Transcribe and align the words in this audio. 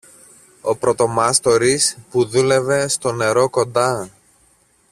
Ο 0.61 0.75
πρωτομάστορης 0.75 1.97
που 2.09 2.25
δούλευε 2.25 2.87
στο 2.87 3.11
νερό 3.11 3.49
κοντά 3.49 4.09